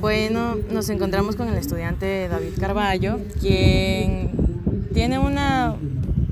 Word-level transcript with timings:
Bueno, 0.00 0.56
nos 0.70 0.88
encontramos 0.90 1.36
con 1.36 1.48
el 1.48 1.56
estudiante 1.56 2.28
David 2.28 2.58
Carballo, 2.60 3.18
quien 3.40 4.30
tiene 4.92 5.18
una 5.18 5.74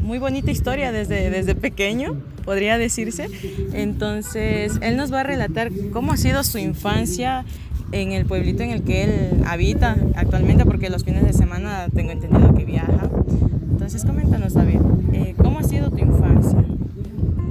muy 0.00 0.18
bonita 0.18 0.50
historia 0.50 0.92
desde, 0.92 1.30
desde 1.30 1.54
pequeño, 1.54 2.20
podría 2.44 2.76
decirse. 2.76 3.28
Entonces, 3.72 4.78
él 4.82 4.96
nos 4.96 5.12
va 5.12 5.20
a 5.20 5.22
relatar 5.22 5.70
cómo 5.92 6.12
ha 6.12 6.16
sido 6.18 6.44
su 6.44 6.58
infancia 6.58 7.44
en 7.92 8.12
el 8.12 8.26
pueblito 8.26 8.62
en 8.62 8.70
el 8.70 8.82
que 8.82 9.04
él 9.04 9.42
habita 9.46 9.96
actualmente, 10.14 10.64
porque 10.64 10.90
los 10.90 11.04
fines 11.04 11.24
de 11.24 11.32
semana 11.32 11.86
tengo 11.94 12.10
entendido 12.10 12.54
que 12.54 12.64
viaja. 12.64 13.08
Entonces, 13.70 14.04
coméntanos, 14.04 14.54
David, 14.54 14.80
eh, 15.12 15.34
¿cómo 15.38 15.60
ha 15.60 15.62
sido 15.62 15.90
tu 15.90 15.98
infancia? 15.98 16.62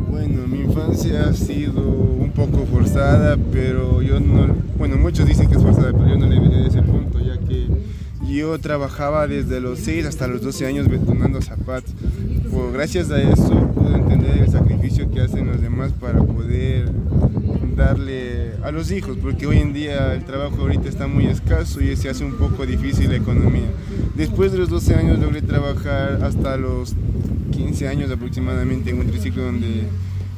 Bueno, 0.10 0.48
mi 0.48 0.62
infancia 0.62 1.30
ha 1.30 1.34
sido 1.34 2.13
poco 2.48 2.66
forzada, 2.66 3.38
pero 3.52 4.02
yo 4.02 4.20
no, 4.20 4.54
bueno, 4.78 4.98
muchos 4.98 5.26
dicen 5.26 5.48
que 5.48 5.56
es 5.56 5.62
forzada, 5.62 5.94
pero 5.94 6.10
yo 6.10 6.18
no 6.18 6.28
le 6.28 6.40
venía 6.40 6.58
de 6.58 6.68
ese 6.68 6.82
punto, 6.82 7.20
ya 7.20 7.38
que 7.38 7.68
yo 8.28 8.60
trabajaba 8.60 9.28
desde 9.28 9.62
los 9.62 9.80
6 9.80 10.06
hasta 10.06 10.28
los 10.28 10.42
12 10.42 10.66
años 10.66 10.88
betonando 10.90 11.42
zapatos. 11.42 11.94
Pues 12.52 12.74
gracias 12.74 13.12
a 13.12 13.22
eso 13.22 13.68
pude 13.74 13.96
entender 13.96 14.40
el 14.40 14.52
sacrificio 14.52 15.10
que 15.10 15.22
hacen 15.22 15.48
los 15.48 15.62
demás 15.62 15.92
para 15.94 16.20
poder 16.20 16.92
darle 17.78 18.52
a 18.64 18.72
los 18.72 18.92
hijos, 18.92 19.18
porque 19.22 19.48
hoy 19.48 19.60
en 19.60 19.72
día 19.72 20.14
el 20.14 20.26
trabajo 20.26 20.58
ahorita 20.62 20.90
está 20.90 21.08
muy 21.08 21.28
escaso 21.28 21.82
y 21.82 21.96
se 21.96 22.10
hace 22.10 22.26
un 22.26 22.34
poco 22.34 22.66
difícil 22.66 23.10
la 23.10 23.16
economía. 23.16 23.70
Después 24.16 24.52
de 24.52 24.58
los 24.58 24.70
12 24.70 24.96
años 24.96 25.20
logré 25.20 25.42
trabajar 25.42 26.20
hasta 26.24 26.58
los 26.58 26.94
15 27.52 27.88
años 27.88 28.12
aproximadamente 28.12 28.90
en 28.90 29.00
un 29.00 29.08
triciclo 29.08 29.44
donde 29.44 29.88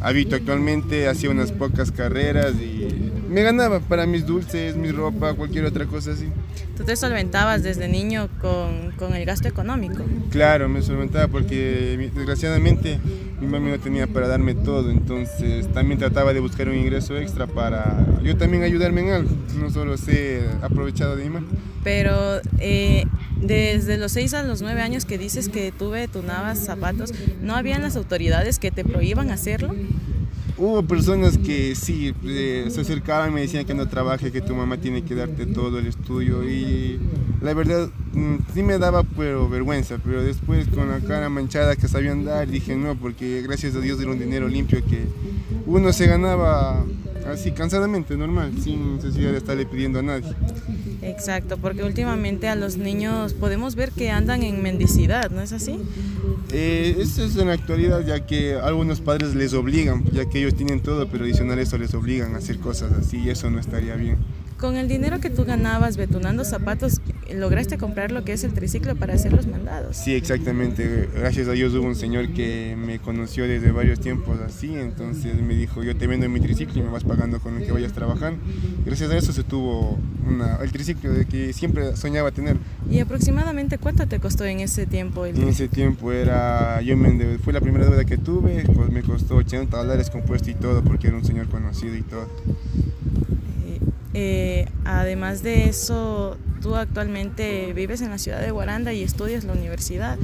habito 0.06 0.36
actualmente, 0.36 1.08
hacía 1.08 1.32
unas 1.32 1.52
pocas 1.52 1.92
carreras 1.92 2.54
y 2.62 3.12
me 3.36 3.44
ganaba 3.44 3.82
para 3.82 4.06
mis 4.06 4.26
dulces, 4.26 4.78
mi 4.78 4.94
ropa, 4.94 5.34
cualquier 5.34 5.66
otra 5.66 5.86
cosa 5.86 6.12
así. 6.12 6.30
¿Tú 6.78 6.86
te 6.86 6.96
solventabas 6.96 7.64
desde 7.64 7.90
niño 7.90 8.30
con, 8.40 8.94
con 8.98 9.14
el 9.14 9.26
gasto 9.26 9.50
económico? 9.50 10.06
Claro, 10.30 10.70
me 10.70 10.82
solventaba 10.82 11.28
porque 11.28 12.10
desgraciadamente 12.16 12.98
mi 13.42 13.48
mami 13.48 13.72
no 13.72 13.78
tenía 13.78 14.08
para 14.08 14.30
darme 14.30 14.56
todo, 14.56 14.90
entonces 14.90 15.68
también 15.74 16.00
trataba 16.00 16.34
de 16.34 16.40
buscar 16.40 16.70
un 16.70 16.76
ingreso 16.76 17.18
extra 17.18 17.46
para 17.46 18.06
yo 18.24 18.38
también 18.38 18.64
ayudarme 18.64 19.02
en 19.02 19.10
algo, 19.10 19.32
no 19.60 19.70
solo 19.70 19.98
ser 19.98 20.50
aprovechado 20.62 21.18
de 21.18 21.26
mi 21.26 21.32
mamá. 21.32 21.48
Pero 21.84 22.40
eh, 22.60 23.04
desde 23.42 23.98
los 23.98 24.14
6 24.14 24.34
a 24.36 24.44
los 24.44 24.62
9 24.62 24.80
años 24.80 25.04
que 25.04 25.18
dices 25.18 25.50
que 25.50 25.74
tuve 25.74 26.08
tunabas 26.08 26.60
zapatos, 26.60 27.12
¿no 27.42 27.54
habían 27.58 27.82
las 27.82 27.98
autoridades 27.98 28.60
que 28.60 28.72
te 28.72 28.86
prohíban 28.86 29.30
hacerlo? 29.30 29.76
Hubo 30.58 30.84
personas 30.84 31.38
que 31.38 31.76
sí, 31.76 32.14
eh, 32.24 32.68
se 32.70 32.82
acercaban 32.82 33.32
y 33.32 33.34
me 33.34 33.42
decían 33.42 33.66
que 33.66 33.74
no 33.74 33.90
trabaje, 33.90 34.32
que 34.32 34.40
tu 34.40 34.56
mamá 34.56 34.78
tiene 34.78 35.04
que 35.04 35.14
darte 35.14 35.46
todo 35.46 35.80
el 35.80 35.88
estudio 35.88 36.50
y 36.50 36.98
la 37.42 37.54
verdad 37.54 37.90
mm, 38.14 38.36
sí 38.54 38.64
me 38.64 38.78
daba 38.78 39.04
pero 39.04 39.50
vergüenza, 39.50 39.98
pero 40.02 40.24
después 40.24 40.68
con 40.70 40.90
la 40.90 41.02
cara 41.02 41.28
manchada 41.28 41.76
que 41.76 41.90
sabía 41.90 42.14
andar 42.14 42.48
dije 42.48 42.74
no, 42.78 42.96
porque 42.96 43.42
gracias 43.42 43.76
a 43.76 43.82
Dios 43.82 44.00
era 44.00 44.12
un 44.12 44.20
dinero 44.20 44.48
limpio 44.48 44.82
que 44.86 45.04
uno 45.66 45.92
se 45.92 46.08
ganaba 46.08 46.86
así 47.32 47.52
cansadamente, 47.52 48.16
normal, 48.16 48.54
sin 48.64 48.96
necesidad 48.96 49.32
de 49.32 49.40
estarle 49.40 49.66
pidiendo 49.66 50.00
a 50.00 50.04
nadie. 50.04 50.34
Exacto, 51.06 51.58
porque 51.58 51.84
últimamente 51.84 52.48
a 52.48 52.56
los 52.56 52.78
niños 52.78 53.34
podemos 53.34 53.76
ver 53.76 53.92
que 53.92 54.10
andan 54.10 54.42
en 54.42 54.62
mendicidad, 54.64 55.30
¿no 55.30 55.42
es 55.42 55.54
así? 55.54 55.80
Eh, 56.52 56.98
eso 57.00 57.24
es 57.24 57.36
en 57.38 57.48
la 57.48 57.54
actualidad, 57.54 58.04
ya 58.06 58.26
que 58.26 58.56
algunos 58.56 59.02
padres 59.02 59.36
les 59.36 59.54
obligan, 59.54 60.04
ya 60.12 60.26
que 60.26 60.40
ellos 60.40 60.56
tienen 60.56 60.82
todo, 60.82 61.08
pero 61.08 61.26
adicional 61.26 61.60
a 61.60 61.62
eso 61.62 61.78
les 61.78 61.94
obligan 61.94 62.34
a 62.34 62.40
hacer 62.40 62.60
cosas 62.60 62.92
así 62.94 63.18
y 63.18 63.30
eso 63.30 63.50
no 63.52 63.60
estaría 63.60 63.96
bien. 63.96 64.18
Con 64.60 64.78
el 64.78 64.88
dinero 64.88 65.20
que 65.20 65.30
tú 65.30 65.44
ganabas 65.44 65.98
betunando 65.98 66.46
zapatos, 66.46 67.02
lograste 67.34 67.78
comprar 67.78 68.12
lo 68.12 68.24
que 68.24 68.34
es 68.34 68.44
el 68.46 68.54
triciclo 68.54 68.96
para 68.96 69.14
hacer 69.14 69.34
los 69.34 69.48
mandados. 69.48 69.98
Sí, 69.98 70.14
exactamente. 70.14 71.10
Gracias 71.14 71.48
a 71.50 71.52
Dios 71.52 71.74
hubo 71.74 71.86
un 71.86 71.96
señor 71.96 72.30
que 72.30 72.78
me 72.78 73.00
conoció 73.00 73.48
desde 73.48 73.72
varios 73.72 74.00
tiempos 74.00 74.40
así, 74.40 74.74
entonces 74.76 75.36
me 75.42 75.56
dijo, 75.56 75.84
yo 75.84 75.96
te 75.98 76.08
vendo 76.08 76.30
mi 76.30 76.40
triciclo 76.40 76.82
y 76.82 76.84
me 76.84 76.90
vas 76.90 77.04
pagando 77.04 77.40
con 77.40 77.58
el 77.58 77.66
que 77.66 77.72
vayas 77.74 77.92
trabajando. 77.92 78.40
Gracias 78.86 79.12
a 79.12 79.18
eso 79.18 79.34
se 79.34 79.44
tuvo 79.44 80.00
una, 80.26 80.58
el 80.58 80.72
triciclo 80.72 81.12
de 81.12 81.26
que 81.26 81.52
siempre 81.52 81.96
soñaba 81.98 82.32
tener. 82.32 82.58
¿Y 82.90 83.00
aproximadamente 83.00 83.78
cuánto 83.78 84.08
te 84.08 84.20
costó 84.20 84.46
en 84.46 84.62
ese 84.62 84.86
tiempo? 84.86 85.26
El 85.26 85.38
en 85.38 85.50
ese 85.50 85.68
tiempo 85.68 86.12
era, 86.14 86.82
yo 86.82 86.96
me 86.96 87.38
fue 87.40 87.52
la 87.52 87.60
primera 87.62 87.86
deuda 87.86 88.06
que 88.06 88.18
tuve, 88.18 88.64
pues 88.74 88.90
me 88.90 89.02
costó 89.02 89.36
80 89.36 89.76
dólares 89.76 90.10
compuesto 90.10 90.50
y 90.50 90.54
todo, 90.54 90.82
porque 90.82 91.08
era 91.08 91.18
un 91.18 91.26
señor 91.26 91.48
conocido 91.50 91.96
y 91.96 92.02
todo. 92.02 92.30
Eh, 94.18 94.70
además 94.86 95.44
de 95.44 95.68
eso, 95.68 96.38
tú 96.62 96.76
actualmente 96.76 97.74
vives 97.74 98.00
en 98.00 98.12
la 98.12 98.18
ciudad 98.18 98.40
de 98.40 98.50
Guaranda 98.50 98.94
y 98.94 99.04
estudias 99.04 99.44
la 99.44 99.52
universidad. 99.52 100.18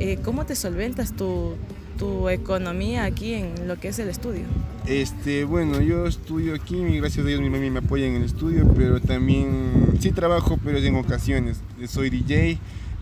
Eh, 0.00 0.18
¿Cómo 0.24 0.46
te 0.46 0.54
solventas 0.54 1.12
tu, 1.12 1.54
tu, 1.98 2.30
economía 2.30 3.04
aquí 3.04 3.34
en 3.34 3.68
lo 3.68 3.78
que 3.78 3.88
es 3.88 3.98
el 3.98 4.08
estudio? 4.08 4.44
Este, 4.86 5.44
bueno, 5.44 5.82
yo 5.82 6.06
estudio 6.06 6.54
aquí, 6.54 6.78
gracias 6.96 7.26
a 7.26 7.28
Dios 7.28 7.42
mi 7.42 7.50
mamá 7.50 7.68
me 7.68 7.78
apoya 7.80 8.06
en 8.06 8.14
el 8.14 8.22
estudio, 8.22 8.66
pero 8.74 9.00
también 9.00 9.98
sí 10.00 10.12
trabajo, 10.12 10.58
pero 10.64 10.78
en 10.78 10.94
ocasiones. 10.94 11.60
Soy 11.88 12.08
DJ, 12.08 12.58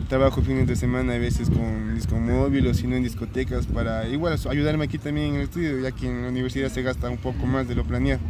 trabajo 0.08 0.42
fines 0.42 0.66
de 0.66 0.74
semana 0.74 1.14
a 1.14 1.18
veces 1.18 1.48
con 1.48 1.94
disco 1.94 2.18
móvil 2.18 2.66
o 2.66 2.74
si 2.74 2.88
no 2.88 2.96
en 2.96 3.04
discotecas 3.04 3.66
para 3.66 4.08
igual 4.08 4.36
ayudarme 4.50 4.86
aquí 4.86 4.98
también 4.98 5.28
en 5.28 5.34
el 5.36 5.42
estudio, 5.42 5.78
ya 5.78 5.92
que 5.92 6.08
en 6.08 6.22
la 6.22 6.28
universidad 6.30 6.72
se 6.72 6.82
gasta 6.82 7.08
un 7.08 7.18
poco 7.18 7.46
más 7.46 7.68
de 7.68 7.76
lo 7.76 7.84
planeado. 7.84 8.20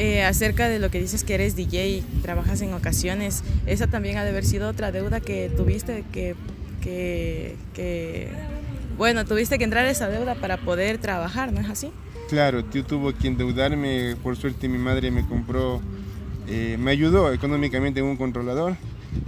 Eh, 0.00 0.22
acerca 0.22 0.68
de 0.68 0.78
lo 0.78 0.92
que 0.92 1.00
dices 1.00 1.24
que 1.24 1.34
eres 1.34 1.56
DJ 1.56 1.88
y 1.88 2.00
trabajas 2.22 2.60
en 2.60 2.72
ocasiones, 2.72 3.42
esa 3.66 3.88
también 3.88 4.16
ha 4.16 4.22
de 4.22 4.30
haber 4.30 4.44
sido 4.44 4.68
otra 4.68 4.92
deuda 4.92 5.18
que 5.18 5.50
tuviste 5.56 6.04
que, 6.12 6.36
que, 6.80 7.56
que, 7.74 8.28
bueno, 8.96 9.24
tuviste 9.24 9.58
que 9.58 9.64
entrar 9.64 9.84
a 9.86 9.90
esa 9.90 10.06
deuda 10.06 10.36
para 10.36 10.56
poder 10.56 10.98
trabajar, 10.98 11.52
¿no 11.52 11.60
es 11.60 11.68
así? 11.68 11.90
Claro, 12.28 12.62
yo 12.70 12.84
tuve 12.84 13.12
que 13.12 13.26
endeudarme, 13.26 14.14
por 14.22 14.36
suerte 14.36 14.68
mi 14.68 14.78
madre 14.78 15.10
me 15.10 15.26
compró, 15.26 15.80
eh, 16.46 16.76
me 16.78 16.92
ayudó 16.92 17.32
económicamente 17.32 17.98
en 17.98 18.06
un 18.06 18.16
controlador 18.16 18.76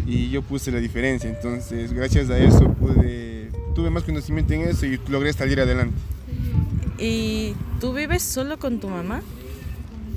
y 0.07 0.31
yo 0.31 0.41
puse 0.43 0.71
la 0.71 0.79
diferencia, 0.79 1.29
entonces 1.29 1.93
gracias 1.93 2.31
a 2.31 2.39
eso 2.39 2.73
pude, 2.75 3.51
tuve 3.75 3.91
más 3.91 4.05
conocimiento 4.05 4.53
en 4.53 4.69
eso 4.69 4.87
y 4.87 5.01
logré 5.09 5.33
salir 5.33 5.61
adelante. 5.61 5.97
¿Y 6.97 7.55
tú 7.81 7.93
vives 7.93 8.23
solo 8.23 8.57
con 8.61 8.79
tu 8.79 8.89
mamá? 8.89 9.21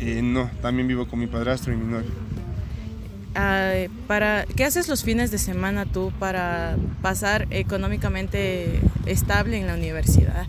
Eh, 0.05 0.21
no, 0.21 0.51
también 0.61 0.85
vivo 0.85 1.07
con 1.07 1.17
mi 1.17 1.27
padrastro 1.27 1.71
y 1.71 1.77
mi 1.77 1.85
novio. 1.85 2.11
para, 4.05 4.45
¿Qué 4.55 4.65
haces 4.65 4.89
los 4.89 5.01
fines 5.03 5.31
de 5.31 5.37
semana 5.37 5.85
tú 5.85 6.11
para 6.19 6.75
pasar 7.01 7.47
económicamente 7.51 8.81
estable 9.05 9.57
en 9.57 9.67
la 9.67 9.75
universidad? 9.75 10.45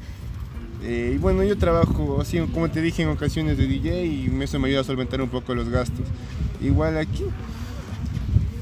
Eh, 0.82 1.16
bueno, 1.20 1.44
yo 1.44 1.56
trabajo, 1.56 2.20
así 2.20 2.38
como 2.53 2.69
te 2.69 2.82
dije, 2.82 3.04
en 3.04 3.10
ocasiones 3.10 3.56
de 3.56 3.69
DJ 3.69 4.06
y 4.06 4.42
eso 4.42 4.59
me 4.59 4.69
ayuda 4.69 4.81
a 4.81 4.84
solventar 4.84 5.22
un 5.22 5.28
poco 5.28 5.54
los 5.54 5.69
gastos. 5.69 6.04
Igual 6.60 6.98
aquí. 6.98 7.25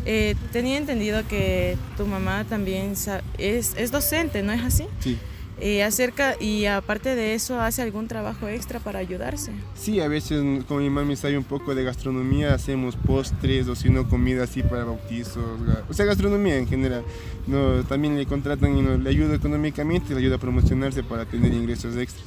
Eh, 0.05 0.35
tenía 0.53 0.77
entendido 0.77 1.27
que 1.27 1.79
tu 1.97 2.07
mamá 2.07 2.45
también 2.45 2.93
es, 3.39 3.75
es 3.77 3.91
docente, 3.91 4.43
¿no 4.43 4.53
es 4.53 4.63
así? 4.63 4.85
Sí. 5.01 5.17
Eh, 5.65 5.85
acerca 5.85 6.35
y 6.41 6.67
aparte 6.67 7.15
de 7.15 7.35
eso 7.35 7.61
hace 7.61 7.83
algún 7.83 8.09
trabajo 8.09 8.49
extra 8.49 8.81
para 8.81 8.99
ayudarse. 8.99 9.53
Sí, 9.77 10.01
a 10.01 10.09
veces 10.09 10.43
con 10.65 10.83
mi 10.83 10.91
mami 10.91 11.15
sabe 11.15 11.39
un 11.39 11.45
poco 11.45 11.77
de 11.77 11.85
gastronomía, 11.85 12.53
hacemos 12.53 12.97
postres 12.97 13.69
o 13.69 13.77
si 13.77 13.89
no 13.89 14.09
comida 14.09 14.43
así 14.43 14.65
para 14.65 14.83
bautizos, 14.83 15.61
o 15.89 15.95
sea, 15.95 16.05
gastronomía 16.05 16.57
en 16.57 16.67
general. 16.67 17.05
No, 17.47 17.85
también 17.85 18.19
le 18.19 18.27
contratan 18.27 18.77
y 18.77 18.83
le 18.83 19.09
ayuda 19.09 19.37
económicamente, 19.37 20.15
le 20.15 20.19
ayuda 20.19 20.35
a 20.35 20.39
promocionarse 20.39 21.05
para 21.05 21.27
tener 21.27 21.55
ingresos 21.55 21.97
extras. 21.97 22.27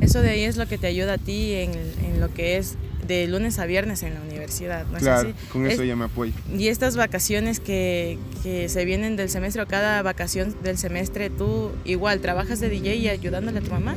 Eso 0.00 0.22
de 0.22 0.30
ahí 0.30 0.44
es 0.44 0.56
lo 0.56 0.66
que 0.66 0.78
te 0.78 0.86
ayuda 0.86 1.14
a 1.14 1.18
ti 1.18 1.52
en, 1.52 1.72
en 1.72 2.20
lo 2.20 2.32
que 2.32 2.56
es 2.56 2.78
de 3.06 3.26
lunes 3.26 3.58
a 3.58 3.66
viernes 3.66 4.02
en 4.02 4.14
la 4.14 4.20
universidad. 4.20 4.86
¿no 4.86 4.98
claro, 4.98 5.32
con 5.52 5.66
eso 5.66 5.84
ya 5.84 5.96
me 5.96 6.04
apoyo. 6.04 6.32
Y 6.56 6.68
estas 6.68 6.96
vacaciones 6.96 7.60
que, 7.60 8.18
que, 8.42 8.68
se 8.68 8.84
vienen 8.84 9.16
del 9.16 9.28
semestre 9.28 9.62
o 9.62 9.66
cada 9.66 10.02
vacación 10.02 10.54
del 10.62 10.78
semestre, 10.78 11.30
tú 11.30 11.70
igual 11.84 12.20
trabajas 12.20 12.60
de 12.60 12.68
DJ 12.68 12.96
y 12.96 13.08
ayudándole 13.08 13.58
a 13.58 13.62
tu 13.62 13.70
mamá. 13.70 13.96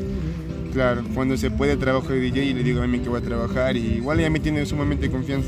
Claro, 0.73 1.05
cuando 1.13 1.37
se 1.37 1.51
puede 1.51 1.77
trabajo 1.77 2.09
de 2.09 2.19
DJ 2.19 2.43
y 2.43 2.53
le 2.53 2.63
digo 2.63 2.81
a 2.81 2.87
mí 2.87 2.99
que 2.99 3.07
voy 3.07 3.21
a 3.21 3.23
trabajar 3.23 3.77
y 3.77 3.95
igual 3.95 4.19
ella 4.19 4.29
me 4.29 4.39
tiene 4.39 4.65
sumamente 4.65 5.09
confianza. 5.09 5.47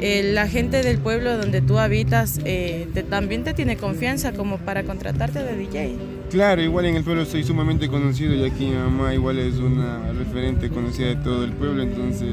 Eh, 0.00 0.30
la 0.32 0.48
gente 0.48 0.82
del 0.82 0.98
pueblo 0.98 1.36
donde 1.36 1.60
tú 1.60 1.78
habitas 1.78 2.38
eh, 2.44 2.88
te, 2.94 3.02
también 3.02 3.42
te 3.42 3.52
tiene 3.52 3.76
confianza 3.76 4.32
como 4.32 4.58
para 4.58 4.84
contratarte 4.84 5.42
de 5.42 5.56
DJ. 5.56 5.96
Claro, 6.30 6.60
igual 6.60 6.84
en 6.84 6.96
el 6.96 7.04
pueblo 7.04 7.24
soy 7.24 7.42
sumamente 7.42 7.88
conocido 7.88 8.34
y 8.34 8.44
aquí 8.44 8.66
mi 8.66 8.74
mamá 8.74 9.14
igual 9.14 9.38
es 9.38 9.56
una 9.56 10.12
referente 10.12 10.68
conocida 10.68 11.08
de 11.08 11.16
todo 11.16 11.42
el 11.42 11.52
pueblo, 11.52 11.82
entonces 11.82 12.28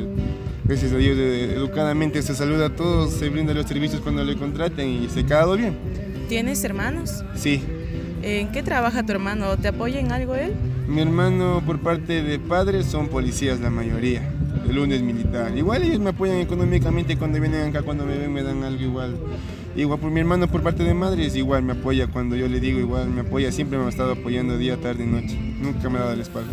gracias 0.65 0.91
a 0.91 0.97
Dios 0.97 1.17
educadamente 1.17 2.21
se 2.21 2.35
saluda 2.35 2.65
a 2.65 2.69
todos, 2.69 3.13
se 3.13 3.29
brinda 3.29 3.53
los 3.53 3.65
servicios 3.65 4.01
cuando 4.01 4.23
le 4.25 4.35
contraten 4.35 4.89
y 4.89 5.07
se 5.07 5.25
quedado 5.25 5.55
bien. 5.55 5.77
¿Tienes 6.27 6.63
hermanos? 6.65 7.23
Sí. 7.35 7.63
¿En 8.21 8.51
qué 8.51 8.63
trabaja 8.63 9.05
tu 9.05 9.13
hermano? 9.13 9.55
¿Te 9.55 9.69
apoya 9.69 9.99
en 9.99 10.11
algo 10.11 10.35
él? 10.35 10.51
Mi 10.87 11.01
hermano 11.01 11.63
por 11.65 11.79
parte 11.79 12.21
de 12.21 12.37
padres 12.37 12.87
son 12.87 13.07
policías 13.07 13.61
la 13.61 13.69
mayoría. 13.69 14.29
De 14.67 14.73
lunes 14.73 15.01
militar. 15.01 15.55
Igual 15.57 15.83
ellos 15.83 15.99
me 15.99 16.09
apoyan 16.09 16.37
económicamente 16.37 17.17
cuando 17.17 17.39
vienen 17.39 17.69
acá, 17.69 17.81
cuando 17.81 18.05
me 18.05 18.17
ven 18.17 18.33
me 18.33 18.43
dan 18.43 18.63
algo 18.63 18.81
igual. 18.81 19.15
Igual 19.75 19.99
por 19.99 20.11
mi 20.11 20.19
hermano 20.19 20.47
por 20.47 20.63
parte 20.63 20.83
de 20.83 20.93
madre 20.93 21.25
es 21.25 21.35
igual, 21.35 21.63
me 21.63 21.73
apoya 21.73 22.07
cuando 22.07 22.35
yo 22.35 22.47
le 22.47 22.59
digo 22.59 22.79
igual, 22.79 23.09
me 23.09 23.21
apoya, 23.21 23.51
siempre 23.51 23.77
me 23.77 23.85
ha 23.85 23.89
estado 23.89 24.13
apoyando 24.13 24.57
día, 24.57 24.77
tarde 24.77 25.03
y 25.03 25.07
noche. 25.07 25.37
Nunca 25.59 25.89
me 25.89 25.99
ha 25.99 26.03
dado 26.03 26.15
la 26.15 26.23
espalda. 26.23 26.51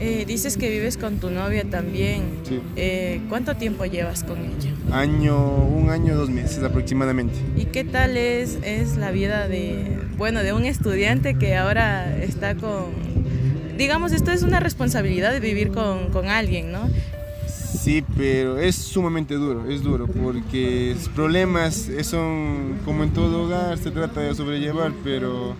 Eh, 0.00 0.24
dices 0.26 0.56
que 0.56 0.68
vives 0.68 0.96
con 0.96 1.18
tu 1.18 1.30
novia 1.30 1.62
también. 1.62 2.22
Sí. 2.42 2.60
Eh, 2.74 3.20
¿Cuánto 3.28 3.54
tiempo 3.54 3.84
llevas 3.84 4.24
con 4.24 4.38
ella? 4.38 4.72
Año, 4.90 5.54
un 5.54 5.90
año, 5.90 6.16
dos 6.16 6.28
meses 6.28 6.64
aproximadamente. 6.64 7.34
¿Y 7.56 7.66
qué 7.66 7.84
tal 7.84 8.16
es, 8.16 8.58
es 8.64 8.96
la 8.96 9.12
vida 9.12 9.46
de, 9.46 9.96
bueno, 10.16 10.42
de 10.42 10.52
un 10.54 10.64
estudiante 10.64 11.36
que 11.38 11.54
ahora 11.54 12.16
está 12.16 12.56
con, 12.56 12.86
digamos, 13.78 14.10
esto 14.10 14.32
es 14.32 14.42
una 14.42 14.58
responsabilidad 14.58 15.30
de 15.30 15.38
vivir 15.38 15.70
con, 15.70 16.08
con 16.08 16.26
alguien, 16.26 16.72
¿no? 16.72 16.88
Sí, 17.72 18.04
pero 18.16 18.58
es 18.58 18.76
sumamente 18.76 19.34
duro, 19.34 19.68
es 19.68 19.82
duro, 19.82 20.06
porque 20.06 20.94
los 20.94 21.08
problemas 21.08 21.88
son 22.02 22.78
como 22.84 23.02
en 23.02 23.10
todo 23.10 23.44
hogar, 23.44 23.78
se 23.78 23.90
trata 23.90 24.20
de 24.20 24.34
sobrellevar, 24.34 24.92
pero 25.02 25.56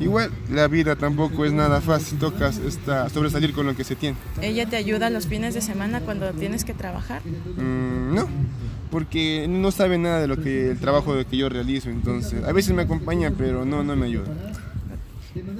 igual 0.00 0.30
la 0.50 0.66
vida 0.68 0.96
tampoco 0.96 1.44
es 1.44 1.52
nada 1.52 1.80
fácil, 1.80 2.18
tocas 2.18 2.58
esta, 2.58 3.08
sobresalir 3.10 3.52
con 3.52 3.66
lo 3.66 3.76
que 3.76 3.84
se 3.84 3.96
tiene. 3.96 4.16
¿Ella 4.40 4.66
te 4.66 4.76
ayuda 4.76 5.10
los 5.10 5.26
fines 5.26 5.54
de 5.54 5.60
semana 5.60 6.00
cuando 6.00 6.32
tienes 6.32 6.64
que 6.64 6.74
trabajar? 6.74 7.22
Mm, 7.56 8.14
no, 8.14 8.28
porque 8.90 9.46
no 9.48 9.70
sabe 9.70 9.98
nada 9.98 10.20
de 10.20 10.28
lo 10.28 10.42
que 10.42 10.70
el 10.70 10.78
trabajo 10.78 11.14
que 11.30 11.36
yo 11.36 11.48
realizo, 11.48 11.90
entonces 11.90 12.42
a 12.44 12.52
veces 12.52 12.74
me 12.74 12.82
acompaña, 12.82 13.32
pero 13.36 13.64
no, 13.64 13.84
no 13.84 13.94
me 13.94 14.06
ayuda. 14.06 14.28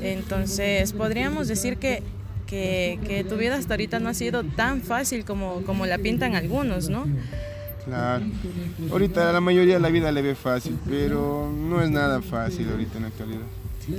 Entonces, 0.01 0.93
podríamos 0.93 1.49
decir 1.49 1.79
que 1.79 2.03
que, 2.53 3.27
tu 3.29 3.37
vida 3.37 3.57
hasta 3.57 3.75
ahorita 3.75 3.99
no 3.99 4.09
ha 4.09 4.15
sido 4.15 4.45
tan 4.45 4.83
fácil 4.83 5.25
como, 5.25 5.63
como 5.63 5.87
la 5.87 5.99
pintan 5.99 6.35
algunos, 6.35 6.91
¿no? 6.91 7.07
Claro. 7.85 8.25
Ahorita 8.91 9.33
la 9.33 9.41
mayoría 9.41 9.75
de 9.75 9.81
la 9.81 9.89
vida 9.89 10.13
le 10.13 10.23
ve 10.23 10.35
fácil, 10.35 10.79
pero 10.89 11.51
no 11.51 11.83
es 11.83 11.91
nada 11.91 12.21
fácil 12.21 12.69
ahorita 12.69 12.97
en 12.97 13.03
la 13.03 13.09
actualidad. 13.09 13.47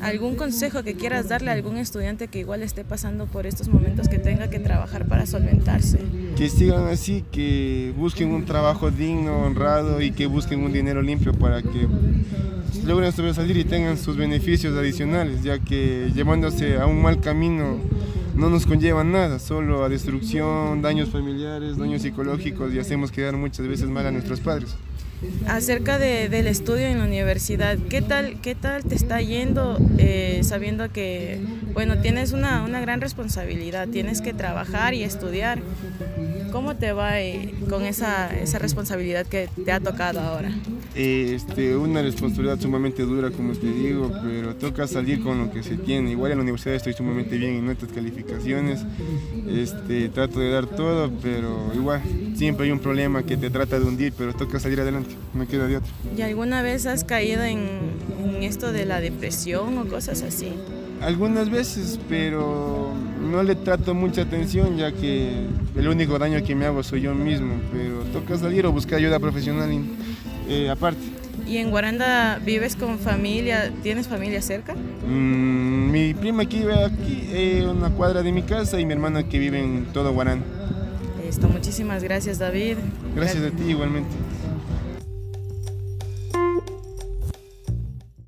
¿Algún 0.01 0.35
consejo 0.35 0.83
que 0.83 0.94
quieras 0.94 1.27
darle 1.27 1.50
a 1.50 1.53
algún 1.53 1.77
estudiante 1.77 2.29
que 2.29 2.39
igual 2.39 2.63
esté 2.63 2.85
pasando 2.85 3.25
por 3.25 3.45
estos 3.45 3.67
momentos 3.67 4.07
que 4.07 4.17
tenga 4.17 4.50
que 4.50 4.59
trabajar 4.59 5.07
para 5.07 5.25
solventarse? 5.25 6.00
Que 6.38 6.47
sigan 6.47 6.88
así, 6.88 7.25
que 7.31 7.91
busquen 7.97 8.31
un 8.31 8.45
trabajo 8.45 8.91
digno, 8.91 9.39
honrado 9.39 10.00
y 10.01 10.11
que 10.11 10.25
busquen 10.27 10.61
un 10.61 10.71
dinero 10.71 11.01
limpio 11.01 11.33
para 11.33 11.61
que 11.61 11.88
logren 12.85 13.11
sobresalir 13.11 13.57
y 13.57 13.65
tengan 13.65 13.97
sus 13.97 14.15
beneficios 14.15 14.77
adicionales, 14.77 15.44
ya 15.44 15.59
que 15.59 16.11
llevándose 16.15 16.77
a 16.77 16.85
un 16.85 17.01
mal 17.01 17.19
camino 17.19 17.77
no 18.35 18.50
nos 18.50 18.65
conllevan 18.65 19.12
nada, 19.12 19.39
solo 19.39 19.83
a 19.83 19.89
destrucción, 19.89 20.81
daños 20.81 21.09
familiares, 21.09 21.77
daños 21.77 22.01
psicológicos 22.01 22.74
y 22.74 22.80
hacemos 22.80 23.12
quedar 23.12 23.38
muchas 23.38 23.68
veces 23.68 23.88
mal 23.89 24.06
a 24.07 24.12
nuestros 24.12 24.39
padres. 24.39 24.75
Acerca 25.47 26.00
del 26.00 26.47
estudio 26.47 26.85
en 26.88 27.00
la 27.00 27.06
universidad, 27.06 27.77
¿qué 27.89 28.01
tal, 28.01 28.41
qué 28.41 28.56
tal 28.56 28.83
te 28.83 28.95
está 28.95 29.21
yendo 29.21 29.77
eh, 29.97 30.41
sabiendo 30.44 30.91
que, 30.91 31.39
bueno, 31.74 32.00
tienes 32.00 32.33
una, 32.33 32.63
una 32.63 32.81
gran 32.81 33.00
responsabilidad, 33.00 33.88
tienes 33.88 34.21
que 34.21 34.33
trabajar 34.33 34.94
y 34.94 35.03
estudiar? 35.03 35.59
¿Cómo 36.51 36.75
te 36.75 36.91
va 36.91 37.21
eh, 37.21 37.53
con 37.69 37.83
esa, 37.83 38.33
esa, 38.36 38.59
responsabilidad 38.59 39.25
que 39.25 39.50
te 39.65 39.71
ha 39.71 39.79
tocado 39.79 40.19
ahora? 40.19 40.51
Este, 40.95 41.75
una 41.75 42.04
responsabilidad 42.04 42.60
sumamente 42.60 43.01
dura, 43.01 43.31
como 43.31 43.54
te 43.54 43.66
digo, 43.66 44.12
pero 44.22 44.56
toca 44.56 44.86
salir 44.88 45.24
con 45.24 45.40
lo 45.40 45.51
que 45.51 45.63
se 45.63 45.75
tiene. 45.75 46.12
Igual 46.12 46.34
en 46.34 46.38
la 46.38 46.44
universidad 46.44 46.75
estoy 46.75 46.94
sumamente 46.94 47.36
bien 47.38 47.56
en 47.56 47.66
nuestras 47.66 47.92
calificaciones, 47.92 48.86
este, 49.50 50.10
trato 50.10 50.40
de 50.40 50.51
dar 50.51 50.68
todo, 50.68 51.12
pero 51.22 51.72
igual 51.74 52.01
siempre 52.36 52.68
hay 52.68 52.72
un 52.72 52.80
problema 52.80 53.24
que 53.24 53.38
te 53.38 53.50
trata 53.50 53.80
de 53.80 53.86
hundir, 53.86 54.13
pero 54.16 54.34
toca 54.34 54.60
salir 54.60 54.80
adelante, 54.81 55.16
no 55.34 55.48
queda 55.48 55.68
de 55.68 55.78
otro. 55.78 55.92
¿Y 56.16 56.22
alguna 56.22 56.62
vez 56.62 56.86
has 56.86 57.04
caído 57.04 57.44
en, 57.44 57.68
en 58.24 58.44
esto 58.44 58.72
de 58.72 58.86
la 58.86 59.01
depresión 59.01 59.75
o 59.80 59.86
cosas 59.88 60.22
así? 60.22 60.54
Algunas 61.01 61.50
veces, 61.50 62.00
pero 62.07 62.94
no 63.19 63.42
le 63.44 63.56
trato 63.56 63.94
mucha 63.94 64.22
atención 64.22 64.78
ya 64.78 64.92
que 64.92 65.31
el 65.75 65.88
único 65.88 66.19
daño 66.19 66.42
que 66.44 66.56
me 66.56 66.66
hago 66.66 66.84
soy 66.84 67.01
yo 67.01 67.16
mismo, 67.16 67.56
pero 67.74 68.04
toca 68.13 68.38
salir 68.38 68.66
o 68.68 68.72
buscar 68.72 69.00
ayuda 69.00 69.19
profesional 69.19 69.72
eh, 70.48 70.69
aparte. 70.69 71.01
¿Y 71.48 71.57
en 71.57 71.72
Guaranda 71.72 72.40
vives 72.44 72.75
con 72.75 73.00
familia? 73.00 73.72
¿Tienes 73.81 74.07
familia 74.07 74.42
cerca? 74.42 74.75
Mm, 74.75 75.92
mi 75.92 76.13
prima 76.13 76.45
que 76.45 76.60
vive 76.60 76.84
aquí, 76.84 77.28
en 77.31 77.69
una 77.69 77.90
cuadra 77.90 78.22
de 78.24 78.31
mi 78.31 78.44
casa, 78.44 78.80
y 78.80 78.86
mi 78.86 78.94
hermana 78.94 79.24
que 79.28 79.40
vive 79.40 79.60
en 79.60 79.86
todo 79.94 80.13
Guaranda. 80.13 80.45
Listo, 81.25 81.48
muchísimas 81.48 82.04
gracias 82.04 82.40
David. 82.40 82.78
Gracias, 83.16 83.42
gracias. 83.42 83.54
a 83.54 83.63
ti 83.63 83.72
igualmente. 83.72 84.12